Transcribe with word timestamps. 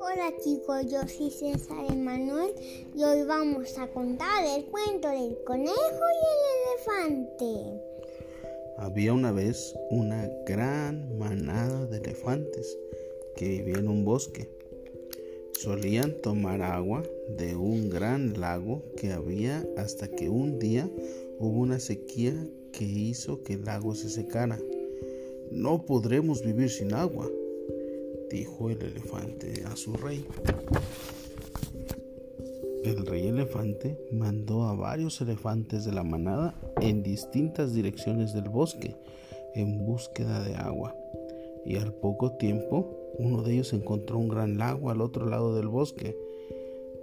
Hola 0.00 0.32
chicos, 0.42 0.86
yo 0.90 1.06
soy 1.06 1.30
César 1.30 1.92
Emanuel 1.92 2.54
y 2.94 3.04
hoy 3.04 3.24
vamos 3.24 3.76
a 3.78 3.86
contar 3.88 4.42
el 4.56 4.64
cuento 4.64 5.10
del 5.10 5.36
conejo 5.44 5.74
y 5.74 6.24
el 6.30 6.40
elefante. 6.64 7.82
Había 8.78 9.12
una 9.12 9.30
vez 9.32 9.74
una 9.90 10.26
gran 10.46 11.18
manada 11.18 11.84
de 11.86 11.98
elefantes 11.98 12.78
que 13.36 13.48
vivían 13.48 13.80
en 13.80 13.88
un 13.88 14.06
bosque. 14.06 14.48
Solían 15.52 16.14
tomar 16.22 16.62
agua 16.62 17.02
de 17.28 17.56
un 17.56 17.90
gran 17.90 18.40
lago 18.40 18.82
que 18.96 19.12
había 19.12 19.66
hasta 19.76 20.08
que 20.08 20.30
un 20.30 20.58
día 20.58 20.88
hubo 21.38 21.60
una 21.60 21.78
sequía 21.78 22.34
que 22.72 22.84
hizo 22.84 23.42
que 23.42 23.54
el 23.54 23.64
lago 23.64 23.94
se 23.94 24.08
secara. 24.08 24.58
No 25.50 25.84
podremos 25.84 26.42
vivir 26.42 26.70
sin 26.70 26.94
agua, 26.94 27.30
dijo 28.30 28.70
el 28.70 28.82
elefante 28.82 29.64
a 29.66 29.76
su 29.76 29.92
rey. 29.94 30.24
El 32.84 33.06
rey 33.06 33.28
elefante 33.28 33.96
mandó 34.10 34.64
a 34.64 34.74
varios 34.74 35.20
elefantes 35.20 35.84
de 35.84 35.92
la 35.92 36.02
manada 36.02 36.54
en 36.80 37.02
distintas 37.02 37.74
direcciones 37.74 38.32
del 38.32 38.48
bosque 38.48 38.96
en 39.54 39.84
búsqueda 39.84 40.42
de 40.42 40.56
agua. 40.56 40.96
Y 41.64 41.76
al 41.76 41.92
poco 41.92 42.32
tiempo, 42.32 42.96
uno 43.18 43.42
de 43.42 43.54
ellos 43.54 43.72
encontró 43.72 44.18
un 44.18 44.28
gran 44.28 44.58
lago 44.58 44.90
al 44.90 45.00
otro 45.00 45.26
lado 45.26 45.54
del 45.54 45.68
bosque. 45.68 46.16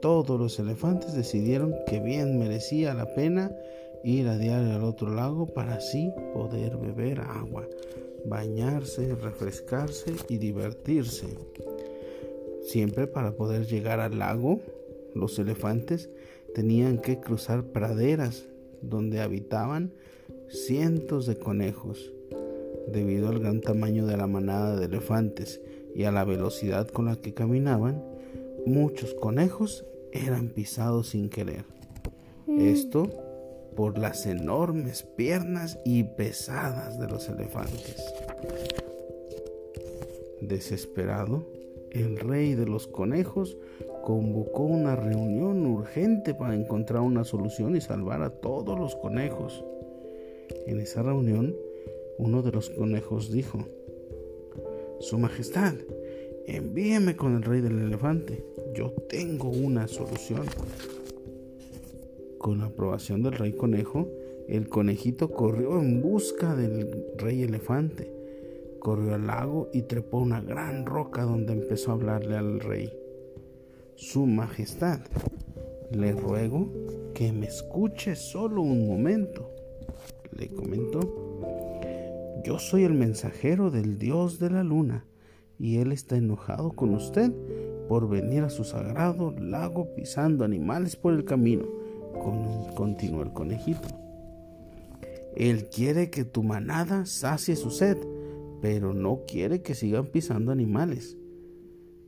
Todos 0.02 0.40
los 0.40 0.60
elefantes 0.60 1.14
decidieron 1.14 1.76
que 1.88 2.00
bien 2.00 2.38
merecía 2.38 2.94
la 2.94 3.14
pena 3.14 3.56
ir 4.04 4.28
a 4.28 4.38
diario 4.38 4.76
al 4.76 4.84
otro 4.84 5.14
lago 5.14 5.48
para 5.48 5.76
así 5.76 6.12
poder 6.34 6.78
beber 6.78 7.22
agua, 7.22 7.68
bañarse, 8.26 9.16
refrescarse 9.16 10.14
y 10.28 10.38
divertirse. 10.38 11.28
Siempre 12.64 13.08
para 13.08 13.32
poder 13.32 13.66
llegar 13.66 14.00
al 14.00 14.20
lago 14.20 14.60
los 15.16 15.40
elefantes 15.40 16.10
tenían 16.54 17.00
que 17.00 17.20
cruzar 17.20 17.64
praderas 17.64 18.46
donde 18.82 19.22
habitaban 19.22 19.92
cientos 20.48 21.26
de 21.26 21.38
conejos. 21.38 22.12
Debido 22.92 23.30
al 23.30 23.40
gran 23.40 23.62
tamaño 23.62 24.08
de 24.08 24.18
la 24.18 24.28
manada 24.28 24.76
de 24.76 24.86
elefantes 24.86 25.62
y 25.96 26.06
a 26.06 26.12
la 26.12 26.24
velocidad 26.24 26.88
con 26.88 27.06
la 27.06 27.16
que 27.16 27.34
caminaban, 27.34 28.04
muchos 28.66 29.14
conejos 29.14 29.86
eran 30.12 30.50
pisados 30.50 31.10
sin 31.10 31.30
querer. 31.30 31.66
Mm. 32.48 32.62
Esto 32.62 33.29
por 33.80 33.98
las 33.98 34.26
enormes 34.26 35.04
piernas 35.04 35.80
y 35.86 36.04
pesadas 36.04 37.00
de 37.00 37.08
los 37.08 37.30
elefantes. 37.30 37.96
Desesperado, 40.42 41.46
el 41.90 42.20
rey 42.20 42.56
de 42.56 42.66
los 42.66 42.88
conejos 42.88 43.58
convocó 44.04 44.64
una 44.64 44.98
reunión 44.98 45.66
urgente 45.66 46.34
para 46.34 46.56
encontrar 46.56 47.04
una 47.04 47.24
solución 47.24 47.78
y 47.78 47.80
salvar 47.80 48.22
a 48.22 48.32
todos 48.32 48.78
los 48.78 48.98
conejos. 48.98 49.64
En 50.68 50.82
esa 50.82 51.02
reunión, 51.02 51.56
uno 52.18 52.42
de 52.42 52.52
los 52.52 52.70
conejos 52.72 53.32
dijo, 53.32 53.60
Su 55.00 55.20
Majestad, 55.20 55.76
envíeme 56.48 57.16
con 57.16 57.38
el 57.38 57.44
rey 57.44 57.62
del 57.62 57.80
elefante, 57.80 58.44
yo 58.76 58.92
tengo 59.08 59.48
una 59.48 59.88
solución. 59.88 60.48
Con 62.40 62.60
la 62.60 62.68
aprobación 62.68 63.22
del 63.22 63.34
rey 63.34 63.52
conejo, 63.52 64.08
el 64.48 64.70
conejito 64.70 65.30
corrió 65.30 65.80
en 65.80 66.02
busca 66.02 66.56
del 66.56 67.06
rey 67.18 67.44
elefante, 67.44 68.12
corrió 68.80 69.16
al 69.16 69.28
lago 69.28 69.70
y 69.74 69.84
trepó 69.84 70.20
una 70.20 70.42
gran 70.42 70.86
roca 70.86 71.24
donde 71.24 71.54
empezó 71.54 71.92
a 71.92 71.96
hablarle 71.96 72.38
al 72.38 72.62
rey. 72.62 72.92
Su 73.96 74.26
Majestad, 74.26 75.02
le 75.92 76.14
ruego 76.14 76.72
que 77.14 77.34
me 77.34 77.48
escuche 77.48 78.16
solo 78.16 78.62
un 78.62 78.88
momento, 78.88 79.52
le 80.32 80.48
comentó. 80.48 81.02
Yo 82.46 82.58
soy 82.58 82.86
el 82.86 82.94
mensajero 82.94 83.70
del 83.70 84.00
dios 84.00 84.40
de 84.40 84.50
la 84.50 84.64
luna 84.64 85.06
y 85.60 85.80
él 85.80 85.92
está 85.92 86.16
enojado 86.16 86.72
con 86.72 86.96
usted 86.96 87.34
por 87.90 88.08
venir 88.08 88.44
a 88.44 88.50
su 88.50 88.64
sagrado 88.64 89.32
lago 89.38 89.94
pisando 89.94 90.46
animales 90.46 90.96
por 90.96 91.14
el 91.14 91.26
camino, 91.26 91.66
continuó 92.76 93.24
el 93.24 93.34
conejito. 93.34 93.88
Él 95.36 95.70
quiere 95.70 96.10
que 96.10 96.26
tu 96.26 96.44
manada 96.44 97.06
sacie 97.06 97.56
su 97.56 97.72
sed, 97.72 97.98
pero 98.62 98.94
no 98.94 99.22
quiere 99.28 99.62
que 99.62 99.76
sigan 99.76 100.08
pisando 100.08 100.52
animales. 100.52 101.18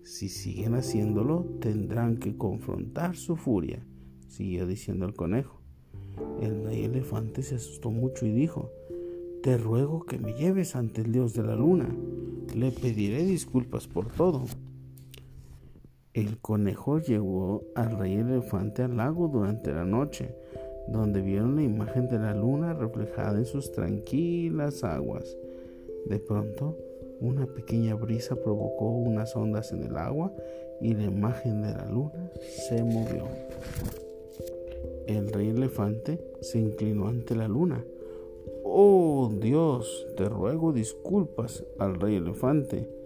Si 0.03 0.29
siguen 0.29 0.73
haciéndolo, 0.73 1.45
tendrán 1.59 2.17
que 2.17 2.35
confrontar 2.35 3.16
su 3.16 3.35
furia, 3.35 3.85
siguió 4.28 4.66
diciendo 4.66 5.06
el 5.06 5.13
conejo. 5.13 5.62
El 6.41 6.63
rey 6.66 6.83
elefante 6.85 7.44
se 7.44 7.56
asustó 7.56 7.91
mucho 7.91 8.25
y 8.25 8.31
dijo, 8.31 8.72
Te 9.44 9.57
ruego 9.57 10.06
que 10.06 10.18
me 10.18 10.33
lleves 10.33 10.75
ante 10.75 11.01
el 11.01 11.12
dios 11.12 11.33
de 11.33 11.44
la 11.44 11.56
luna. 11.56 11.95
Le 12.56 12.72
pediré 12.72 13.23
disculpas 13.23 13.88
por 13.88 14.12
todo. 14.12 14.45
El 16.13 16.39
conejo 16.39 16.99
llevó 16.99 17.63
al 17.73 17.97
rey 17.97 18.16
elefante 18.16 18.83
al 18.83 18.97
lago 18.97 19.29
durante 19.29 19.72
la 19.72 19.85
noche, 19.85 20.35
donde 20.89 21.22
vieron 21.22 21.55
la 21.55 21.63
imagen 21.63 22.09
de 22.09 22.19
la 22.19 22.35
luna 22.35 22.73
reflejada 22.73 23.38
en 23.38 23.45
sus 23.45 23.72
tranquilas 23.72 24.83
aguas. 24.83 25.38
De 26.07 26.19
pronto, 26.19 26.77
una 27.21 27.45
pequeña 27.45 27.95
brisa 27.95 28.35
provocó 28.35 28.89
unas 28.89 29.33
ondas 29.38 29.71
en 29.71 29.83
el 29.83 29.95
agua 29.95 30.33
y 30.81 30.94
la 30.95 31.03
imagen 31.03 31.61
de 31.61 31.71
la 31.71 31.85
luna 31.85 32.29
se 32.67 32.83
movió. 32.83 33.23
El 35.07 35.31
rey 35.31 35.50
elefante 35.50 36.19
se 36.41 36.59
inclinó 36.59 37.07
ante 37.07 37.35
la 37.35 37.47
luna. 37.47 37.85
Oh 38.66 39.31
Dios, 39.39 40.07
te 40.17 40.27
ruego 40.27 40.73
disculpas 40.73 41.63
al 41.79 42.01
rey 42.01 42.17
elefante. 42.17 43.00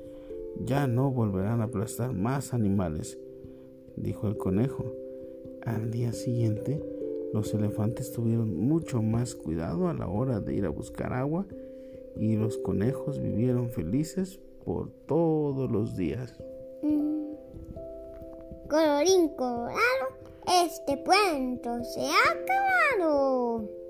Ya 0.64 0.88
no 0.88 1.12
volverán 1.12 1.62
a 1.62 1.66
aplastar 1.66 2.14
más 2.14 2.54
animales, 2.54 3.20
dijo 3.96 4.28
el 4.28 4.38
conejo. 4.38 4.86
Al 5.64 5.92
día 5.92 6.14
siguiente, 6.14 6.82
los 7.34 7.54
elefantes 7.54 8.12
tuvieron 8.12 8.56
mucho 8.56 9.02
más 9.02 9.36
cuidado 9.36 9.88
a 9.90 9.94
la 9.94 10.08
hora 10.08 10.40
de 10.40 10.56
ir 10.56 10.66
a 10.66 10.70
buscar 10.70 11.14
agua 11.14 11.46
y 12.16 12.36
los 12.36 12.58
conejos 12.58 13.22
vivieron 13.22 13.70
felices 13.70 14.40
por 14.64 14.90
todos 15.06 15.70
los 15.70 15.96
días. 15.96 16.38
Mm. 16.82 17.34
Colorín 18.70 19.30
colorado, 19.36 19.80
este 20.66 21.04
cuento 21.04 21.84
se 21.84 22.02
ha 22.02 23.00
acabado. 23.00 23.85